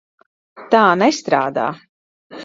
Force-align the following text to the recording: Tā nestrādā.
Tā 0.71 0.79
nestrādā. 1.01 1.67